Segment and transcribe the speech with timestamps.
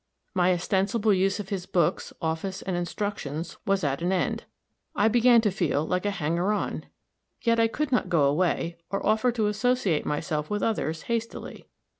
[0.33, 4.45] My ostensible use of his books, office, and instructions was at an end;
[4.95, 6.87] I began to feel like a hanger on.
[7.39, 11.67] Yet I could not go away, or offer to associate myself with others, hastily.